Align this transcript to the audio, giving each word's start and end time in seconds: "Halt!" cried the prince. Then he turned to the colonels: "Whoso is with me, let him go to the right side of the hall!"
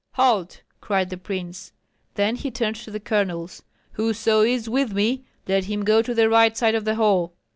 "Halt!" 0.13 0.63
cried 0.79 1.11
the 1.11 1.17
prince. 1.17 1.73
Then 2.15 2.35
he 2.35 2.49
turned 2.49 2.75
to 2.77 2.89
the 2.89 2.99
colonels: 2.99 3.61
"Whoso 3.97 4.41
is 4.41 4.67
with 4.67 4.93
me, 4.95 5.25
let 5.47 5.65
him 5.65 5.83
go 5.83 6.01
to 6.01 6.15
the 6.15 6.27
right 6.27 6.57
side 6.57 6.73
of 6.73 6.85
the 6.85 6.95
hall!" 6.95 7.33